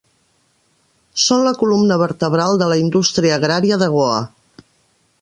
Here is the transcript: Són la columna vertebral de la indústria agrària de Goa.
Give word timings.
Són 1.25 1.43
la 1.49 1.53
columna 1.59 1.99
vertebral 2.05 2.59
de 2.65 2.71
la 2.73 2.81
indústria 2.87 3.39
agrària 3.41 3.81
de 3.85 3.95
Goa. 3.99 4.21